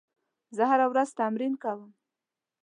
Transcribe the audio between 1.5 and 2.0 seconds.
کوم.